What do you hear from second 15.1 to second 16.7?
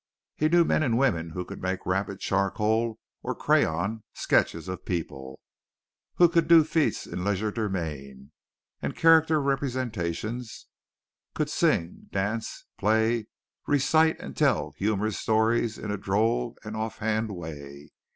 stories in a droll